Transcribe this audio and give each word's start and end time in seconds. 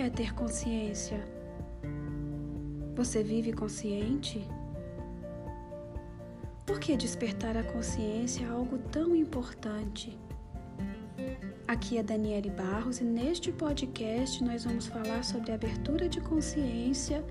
é 0.00 0.08
ter 0.08 0.34
consciência? 0.34 1.22
Você 2.94 3.22
vive 3.22 3.52
consciente? 3.52 4.48
Por 6.64 6.80
que 6.80 6.96
despertar 6.96 7.56
a 7.56 7.62
consciência 7.62 8.46
é 8.46 8.48
algo 8.48 8.78
tão 8.78 9.14
importante? 9.14 10.18
Aqui 11.68 11.98
é 11.98 12.02
Daniele 12.02 12.48
Barros 12.48 13.00
e 13.00 13.04
neste 13.04 13.52
podcast 13.52 14.42
nós 14.42 14.64
vamos 14.64 14.86
falar 14.86 15.22
sobre 15.22 15.52
abertura 15.52 16.08
de 16.08 16.20
consciência 16.20 17.22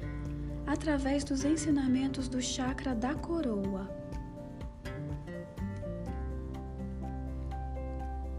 através 0.67 1.23
dos 1.23 1.43
ensinamentos 1.43 2.29
do 2.29 2.39
chakra 2.39 2.93
da 2.93 3.15
coroa. 3.15 3.89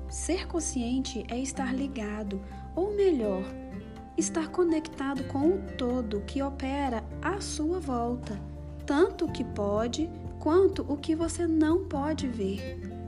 Ser 0.09 0.47
consciente 0.47 1.25
é 1.29 1.39
estar 1.39 1.75
ligado, 1.75 2.41
ou 2.77 2.95
melhor, 2.95 3.43
estar 4.17 4.49
conectado 4.49 5.25
com 5.25 5.49
o 5.49 5.63
todo 5.77 6.23
que 6.23 6.43
opera 6.43 7.03
à 7.23 7.41
sua 7.41 7.79
volta, 7.81 8.39
tanto 8.85 9.27
o 9.27 9.33
que 9.33 9.45
pode 9.45 10.11
quanto 10.39 10.85
o 10.89 10.97
que 10.97 11.15
você 11.15 11.47
não 11.47 11.85
pode 11.85 12.27
ver 12.27 13.01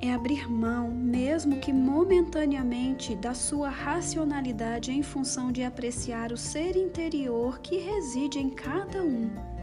é 0.00 0.12
abrir 0.12 0.50
mão, 0.50 0.90
mesmo 0.90 1.58
que 1.58 1.72
momentaneamente, 1.72 3.16
da 3.16 3.34
sua 3.34 3.68
racionalidade 3.68 4.92
em 4.92 5.02
função 5.02 5.50
de 5.50 5.62
apreciar 5.62 6.32
o 6.32 6.36
ser 6.36 6.76
interior 6.76 7.58
que 7.58 7.78
reside 7.78 8.38
em 8.38 8.48
cada 8.48 9.02
um. 9.02 9.57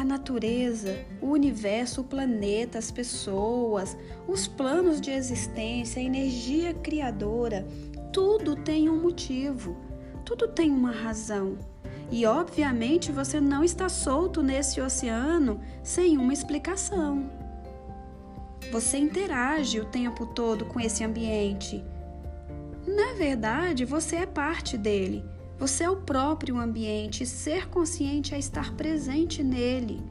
A 0.00 0.04
natureza, 0.04 1.04
o 1.20 1.26
universo, 1.26 2.00
o 2.00 2.04
planeta, 2.04 2.78
as 2.78 2.90
pessoas, 2.90 3.94
os 4.26 4.46
planos 4.48 4.98
de 4.98 5.10
existência, 5.10 6.00
a 6.00 6.02
energia 6.02 6.72
criadora, 6.72 7.68
tudo 8.10 8.56
tem 8.56 8.88
um 8.88 8.98
motivo, 8.98 9.76
tudo 10.24 10.48
tem 10.48 10.70
uma 10.70 10.90
razão. 10.90 11.58
E 12.10 12.24
obviamente 12.24 13.12
você 13.12 13.42
não 13.42 13.62
está 13.62 13.90
solto 13.90 14.42
nesse 14.42 14.80
oceano 14.80 15.60
sem 15.82 16.16
uma 16.16 16.32
explicação. 16.32 17.30
Você 18.72 18.96
interage 18.96 19.80
o 19.80 19.84
tempo 19.84 20.24
todo 20.24 20.64
com 20.64 20.80
esse 20.80 21.04
ambiente. 21.04 21.84
Na 22.86 23.12
verdade, 23.18 23.84
você 23.84 24.16
é 24.16 24.26
parte 24.26 24.78
dele. 24.78 25.22
Você 25.60 25.84
é 25.84 25.90
o 25.90 25.96
próprio 25.96 26.58
ambiente. 26.58 27.26
Ser 27.26 27.68
consciente 27.68 28.34
é 28.34 28.38
estar 28.38 28.72
presente 28.72 29.42
nele. 29.42 30.02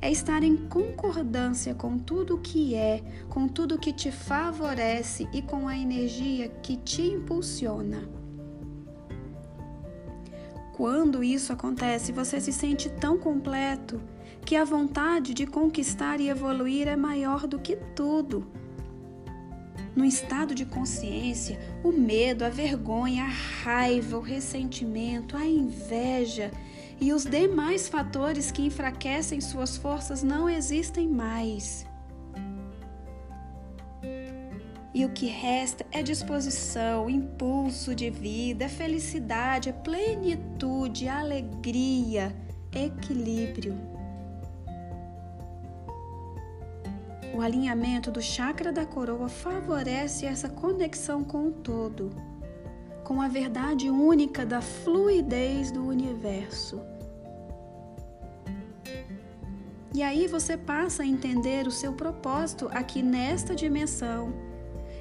É 0.00 0.10
estar 0.10 0.42
em 0.42 0.56
concordância 0.56 1.74
com 1.74 1.98
tudo 1.98 2.38
que 2.38 2.74
é, 2.74 3.02
com 3.28 3.46
tudo 3.46 3.78
que 3.78 3.92
te 3.92 4.10
favorece 4.10 5.28
e 5.30 5.42
com 5.42 5.68
a 5.68 5.76
energia 5.76 6.48
que 6.48 6.74
te 6.78 7.02
impulsiona. 7.02 8.08
Quando 10.74 11.22
isso 11.22 11.52
acontece, 11.52 12.10
você 12.10 12.40
se 12.40 12.52
sente 12.52 12.88
tão 12.88 13.18
completo 13.18 14.00
que 14.42 14.56
a 14.56 14.64
vontade 14.64 15.34
de 15.34 15.46
conquistar 15.46 16.18
e 16.18 16.30
evoluir 16.30 16.88
é 16.88 16.96
maior 16.96 17.46
do 17.46 17.58
que 17.58 17.76
tudo. 17.94 18.46
No 19.96 20.04
estado 20.04 20.54
de 20.54 20.66
consciência, 20.66 21.58
o 21.82 21.90
medo, 21.90 22.44
a 22.44 22.50
vergonha, 22.50 23.24
a 23.24 23.62
raiva, 23.64 24.18
o 24.18 24.20
ressentimento, 24.20 25.34
a 25.34 25.46
inveja 25.46 26.50
e 27.00 27.14
os 27.14 27.24
demais 27.24 27.88
fatores 27.88 28.50
que 28.50 28.60
enfraquecem 28.60 29.40
suas 29.40 29.78
forças 29.78 30.22
não 30.22 30.50
existem 30.50 31.08
mais. 31.08 31.86
E 34.92 35.02
o 35.06 35.10
que 35.10 35.26
resta 35.26 35.86
é 35.90 36.02
disposição, 36.02 37.08
impulso 37.08 37.94
de 37.94 38.10
vida, 38.10 38.68
felicidade, 38.68 39.74
plenitude, 39.82 41.08
alegria, 41.08 42.36
equilíbrio. 42.70 43.95
O 47.36 47.42
alinhamento 47.42 48.10
do 48.10 48.22
chakra 48.22 48.72
da 48.72 48.86
coroa 48.86 49.28
favorece 49.28 50.24
essa 50.24 50.48
conexão 50.48 51.22
com 51.22 51.48
o 51.48 51.52
todo, 51.52 52.08
com 53.04 53.20
a 53.20 53.28
verdade 53.28 53.90
única 53.90 54.46
da 54.46 54.62
fluidez 54.62 55.70
do 55.70 55.86
universo. 55.86 56.80
E 59.92 60.02
aí 60.02 60.26
você 60.26 60.56
passa 60.56 61.02
a 61.02 61.06
entender 61.06 61.66
o 61.66 61.70
seu 61.70 61.92
propósito 61.92 62.70
aqui 62.72 63.02
nesta 63.02 63.54
dimensão. 63.54 64.32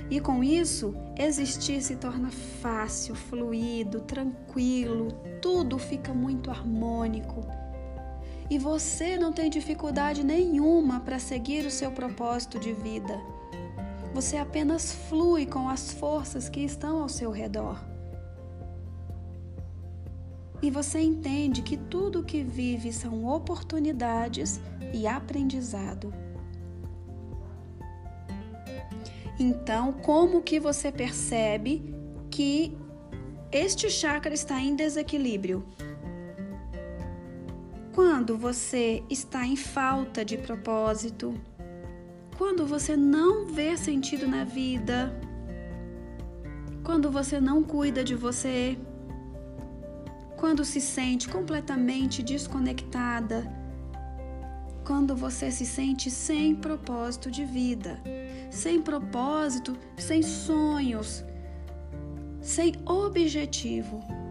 E 0.10 0.20
com 0.20 0.44
isso, 0.44 0.94
existir 1.18 1.82
se 1.82 1.96
torna 1.96 2.32
fácil, 2.32 3.16
fluido, 3.16 4.02
tranquilo, 4.02 5.08
tudo 5.42 5.80
fica 5.80 6.14
muito 6.14 6.52
harmônico 6.52 7.48
e 8.50 8.60
você 8.60 9.18
não 9.18 9.34
tem 9.34 9.50
dificuldade 9.50 10.24
nenhuma 10.24 11.00
para 11.00 11.20
seguir 11.20 11.66
o 11.66 11.72
seu 11.72 11.92
propósito 11.92 12.60
de 12.60 12.74
vida. 12.74 13.20
Você 14.14 14.38
apenas 14.38 14.94
flui 15.10 15.46
com 15.46 15.68
as 15.68 15.92
forças 15.92 16.48
que 16.48 16.62
estão 16.62 17.02
ao 17.02 17.10
seu 17.10 17.32
redor. 17.32 17.84
E 20.62 20.72
você 20.72 21.00
entende 21.00 21.62
que 21.62 21.76
tudo 21.76 22.22
o 22.22 22.24
que 22.24 22.44
vive 22.44 22.94
são 22.94 23.26
oportunidades 23.26 24.60
e 24.94 25.06
aprendizado. 25.06 26.14
Então, 29.38 29.92
como 29.92 30.42
que 30.42 30.60
você 30.60 30.92
percebe 30.92 31.94
que 32.32 32.76
este 33.52 33.90
chakra 33.90 34.34
está 34.34 34.62
em 34.62 34.76
desequilíbrio? 34.76 35.66
Quando 37.96 38.38
você 38.38 39.02
está 39.10 39.48
em 39.48 39.56
falta 39.56 40.26
de 40.26 40.38
propósito, 40.38 41.34
quando 42.38 42.68
você 42.68 42.94
não 42.98 43.46
vê 43.46 43.78
sentido 43.78 44.28
na 44.28 44.44
vida, 44.44 45.18
quando 46.84 47.10
você 47.10 47.40
não 47.40 47.64
cuida 47.64 48.04
de 48.04 48.14
você, 48.14 48.78
quando 50.36 50.66
se 50.66 50.82
sente 50.82 51.30
completamente 51.30 52.22
desconectada, 52.22 53.50
quando 54.86 55.16
você 55.16 55.50
se 55.50 55.66
sente 55.66 56.12
sem 56.12 56.54
propósito 56.54 57.32
de 57.32 57.46
vida, 57.46 57.98
sem 58.52 58.82
propósito, 58.82 59.74
sem 59.96 60.22
sonhos, 60.22 61.24
sem 62.42 62.74
objetivo. 62.86 64.25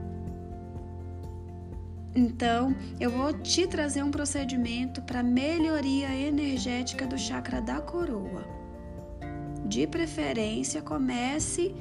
Então, 2.14 2.74
eu 3.00 3.10
vou 3.10 3.32
te 3.32 3.66
trazer 3.66 4.02
um 4.02 4.10
procedimento 4.10 5.02
para 5.02 5.22
melhoria 5.22 6.14
energética 6.14 7.06
do 7.06 7.18
chakra 7.18 7.60
da 7.60 7.80
coroa. 7.80 8.44
De 9.66 9.86
preferência, 9.86 10.80
comece 10.80 11.74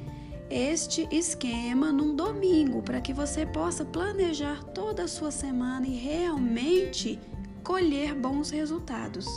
este 0.49 1.07
esquema 1.11 1.91
num 1.91 2.15
domingo 2.15 2.81
para 2.81 2.99
que 2.99 3.13
você 3.13 3.45
possa 3.45 3.85
planejar 3.85 4.63
toda 4.63 5.03
a 5.03 5.07
sua 5.07 5.29
semana 5.29 5.85
e 5.85 5.95
realmente 5.95 7.19
colher 7.63 8.15
bons 8.15 8.49
resultados. 8.49 9.27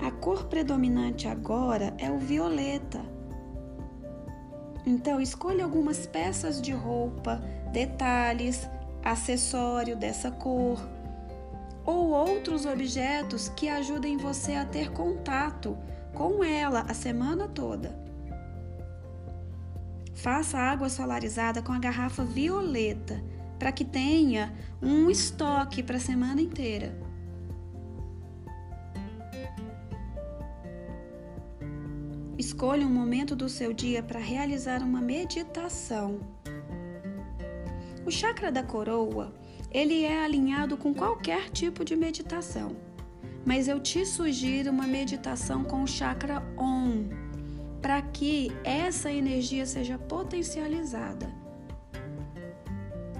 A 0.00 0.10
cor 0.10 0.46
predominante 0.46 1.28
agora 1.28 1.94
é 1.98 2.10
o 2.10 2.18
violeta. 2.18 3.02
Então, 4.86 5.20
escolha 5.20 5.64
algumas 5.64 6.06
peças 6.06 6.62
de 6.62 6.72
roupa 6.72 7.42
detalhes, 7.72 8.68
acessório 9.04 9.96
dessa 9.96 10.30
cor 10.30 10.80
ou 11.84 12.10
outros 12.10 12.66
objetos 12.66 13.48
que 13.48 13.68
ajudem 13.68 14.18
você 14.18 14.54
a 14.54 14.64
ter 14.66 14.90
contato 14.90 15.76
com 16.12 16.44
ela 16.44 16.84
a 16.88 16.92
semana 16.92 17.48
toda. 17.48 17.98
Faça 20.14 20.58
água 20.58 20.90
solarizada 20.90 21.62
com 21.62 21.72
a 21.72 21.78
garrafa 21.78 22.24
violeta 22.24 23.22
para 23.58 23.72
que 23.72 23.84
tenha 23.84 24.52
um 24.82 25.08
estoque 25.08 25.82
para 25.82 25.96
a 25.96 26.00
semana 26.00 26.42
inteira. 26.42 26.94
Escolha 32.36 32.86
um 32.86 32.90
momento 32.90 33.34
do 33.34 33.48
seu 33.48 33.72
dia 33.72 34.02
para 34.02 34.20
realizar 34.20 34.82
uma 34.82 35.00
meditação. 35.00 36.37
O 38.08 38.10
chakra 38.10 38.50
da 38.50 38.62
coroa, 38.62 39.34
ele 39.70 40.02
é 40.02 40.24
alinhado 40.24 40.78
com 40.78 40.94
qualquer 40.94 41.50
tipo 41.50 41.84
de 41.84 41.94
meditação. 41.94 42.74
Mas 43.44 43.68
eu 43.68 43.78
te 43.78 44.06
sugiro 44.06 44.70
uma 44.70 44.86
meditação 44.86 45.62
com 45.62 45.82
o 45.82 45.86
chakra 45.86 46.42
OM, 46.56 47.10
para 47.82 48.00
que 48.00 48.50
essa 48.64 49.12
energia 49.12 49.66
seja 49.66 49.98
potencializada. 49.98 51.30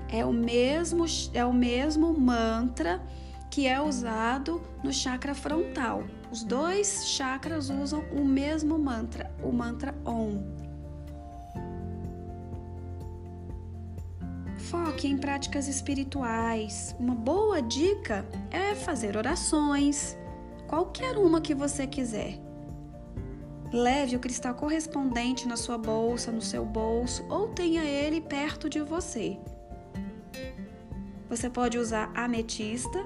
É 0.08 0.24
o 0.24 0.32
mesmo 0.32 1.04
é 1.34 1.44
o 1.44 1.52
mesmo 1.52 2.18
mantra 2.18 2.98
que 3.50 3.66
é 3.66 3.78
usado 3.78 4.62
no 4.82 4.90
chakra 4.90 5.34
frontal, 5.34 6.02
Os 6.32 6.42
dois 6.42 7.06
chakras 7.08 7.68
usam 7.68 8.02
o 8.10 8.24
mesmo 8.24 8.78
mantra, 8.78 9.30
o 9.42 9.52
mantra 9.52 9.94
Om. 10.06 10.67
Foque 14.70 15.08
em 15.08 15.16
práticas 15.16 15.66
espirituais. 15.66 16.94
Uma 17.00 17.14
boa 17.14 17.62
dica 17.62 18.26
é 18.50 18.74
fazer 18.74 19.16
orações, 19.16 20.14
qualquer 20.66 21.16
uma 21.16 21.40
que 21.40 21.54
você 21.54 21.86
quiser. 21.86 22.38
Leve 23.72 24.16
o 24.16 24.20
cristal 24.20 24.54
correspondente 24.54 25.48
na 25.48 25.56
sua 25.56 25.78
bolsa, 25.78 26.30
no 26.30 26.42
seu 26.42 26.66
bolso 26.66 27.24
ou 27.30 27.48
tenha 27.48 27.82
ele 27.82 28.20
perto 28.20 28.68
de 28.68 28.82
você. 28.82 29.38
Você 31.30 31.48
pode 31.48 31.78
usar 31.78 32.12
ametista, 32.14 32.98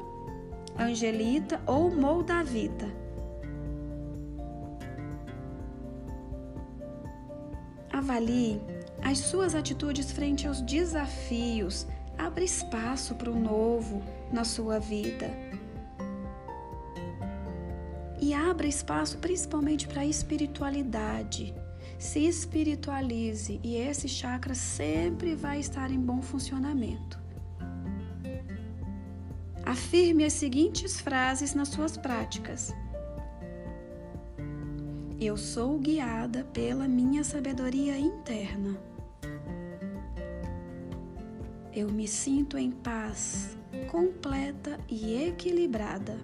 angelita 0.77 1.61
ou 1.65 1.93
moldavita. 1.95 2.89
Avalie 7.93 8.61
as 9.03 9.19
suas 9.19 9.55
atitudes 9.55 10.13
frente 10.13 10.47
aos 10.47 10.61
desafios. 10.61 11.87
Abra 12.17 12.45
espaço 12.45 13.15
para 13.15 13.31
o 13.31 13.39
novo 13.39 14.03
na 14.33 14.45
sua 14.45 14.79
vida. 14.79 15.31
E 18.21 18.33
abra 18.33 18.69
espaço 18.69 19.19
principalmente 19.19 19.89
para 19.89 20.03
a 20.03 20.07
espiritualidade. 20.07 21.55
Se 21.99 22.21
espiritualize 22.21 23.61
e 23.63 23.77
esse 23.77 24.09
chakra 24.09 24.55
sempre 24.55 25.35
vai 25.35 25.59
estar 25.59 25.91
em 25.91 25.99
bom 25.99 26.23
funcionamento. 26.23 27.21
Afirme 29.65 30.25
as 30.25 30.33
seguintes 30.33 31.01
frases 31.01 31.55
nas 31.55 31.69
suas 31.69 31.97
práticas. 31.97 32.73
Eu 35.21 35.37
sou 35.37 35.79
guiada 35.79 36.45
pela 36.53 36.89
minha 36.89 37.23
sabedoria 37.23 37.97
interna. 37.97 38.92
Eu 41.75 41.91
me 41.91 42.07
sinto 42.07 42.59
em 42.59 42.71
paz, 42.71 43.57
completa 43.91 44.79
e 44.91 45.25
equilibrada. 45.25 46.19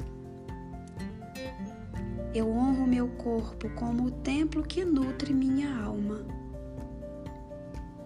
Eu 2.35 2.51
honro 2.51 2.87
meu 2.87 3.09
corpo 3.09 3.71
como 3.71 4.05
o 4.05 4.11
templo 4.11 4.63
que 4.63 4.85
nutre 4.85 5.33
minha 5.33 5.75
alma. 5.75 6.27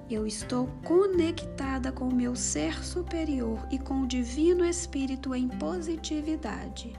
Eu 0.08 0.24
estou 0.24 0.68
conectada 0.84 1.90
com 1.90 2.06
o 2.06 2.14
meu 2.14 2.36
ser 2.36 2.84
superior 2.84 3.66
e 3.72 3.78
com 3.78 4.02
o 4.02 4.06
Divino 4.06 4.64
Espírito 4.64 5.34
em 5.34 5.48
positividade. 5.48 6.92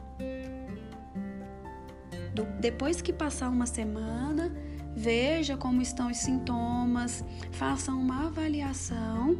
Do, 2.35 2.43
depois 2.59 3.01
que 3.01 3.13
passar 3.13 3.49
uma 3.49 3.65
semana, 3.65 4.53
veja 4.93 5.55
como 5.55 5.81
estão 5.81 6.11
os 6.11 6.17
sintomas, 6.17 7.23
faça 7.51 7.93
uma 7.93 8.25
avaliação 8.25 9.37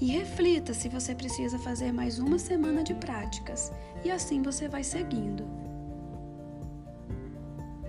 e 0.00 0.06
reflita 0.06 0.72
se 0.72 0.88
você 0.88 1.14
precisa 1.14 1.58
fazer 1.58 1.92
mais 1.92 2.18
uma 2.18 2.38
semana 2.38 2.82
de 2.82 2.94
práticas. 2.94 3.72
E 4.04 4.10
assim 4.10 4.42
você 4.42 4.68
vai 4.68 4.84
seguindo. 4.84 5.44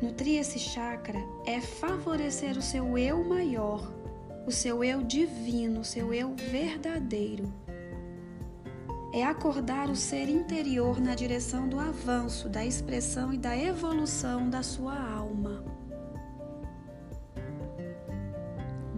Nutrir 0.01 0.39
esse 0.39 0.57
chakra 0.57 1.19
é 1.45 1.59
favorecer 1.59 2.57
o 2.57 2.61
seu 2.61 2.97
eu 2.97 3.23
maior, 3.23 3.93
o 4.47 4.51
seu 4.51 4.83
eu 4.83 5.03
divino, 5.03 5.81
o 5.81 5.85
seu 5.85 6.13
eu 6.13 6.33
verdadeiro. 6.33 7.53
É 9.13 9.23
acordar 9.23 9.89
o 9.89 9.95
ser 9.95 10.29
interior 10.29 11.01
na 11.01 11.15
direção 11.15 11.67
do 11.67 11.79
avanço, 11.79 12.47
da 12.47 12.65
expressão 12.65 13.33
e 13.33 13.37
da 13.37 13.57
evolução 13.57 14.49
da 14.49 14.63
sua 14.63 14.97
alma. 14.97 15.18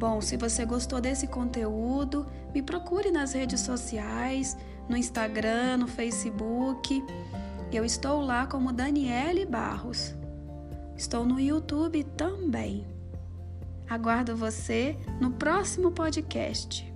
Bom, 0.02 0.20
se 0.20 0.36
você 0.36 0.66
gostou 0.66 1.00
desse 1.00 1.28
conteúdo, 1.28 2.26
me 2.56 2.64
procure 2.64 3.12
nas 3.12 3.34
redes 3.34 3.60
sociais, 3.60 4.58
no 4.90 4.98
Instagram, 4.98 5.78
no 5.78 5.88
Facebook. 5.88 7.06
Eu 7.72 7.86
estou 7.86 8.20
lá 8.20 8.48
como 8.48 8.74
Daniele 8.74 9.46
Barros. 9.46 10.16
Estou 10.98 11.24
no 11.24 11.40
YouTube 11.40 12.04
também. 12.18 12.84
Aguardo 13.88 14.36
você 14.36 14.98
no 15.20 15.34
próximo 15.34 15.92
podcast. 15.92 16.92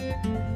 Música 0.00 0.47